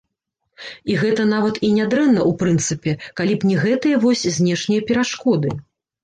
І 0.91 0.93
гэта 1.01 1.25
нават 1.33 1.55
і 1.67 1.67
нядрэнна 1.79 2.21
ў 2.29 2.31
прынцыпе, 2.41 2.95
калі 3.21 3.33
б 3.43 3.51
не 3.51 3.57
гэтыя 3.65 3.99
вось 4.05 4.23
знешнія 4.39 4.81
перашкоды. 4.89 5.53